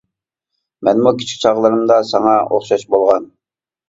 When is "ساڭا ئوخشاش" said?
2.13-2.87